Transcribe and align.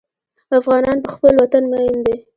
افغانان 0.59 0.97
په 1.05 1.09
خپل 1.15 1.33
وطن 1.41 1.63
مین 1.71 1.97
دي. 2.05 2.15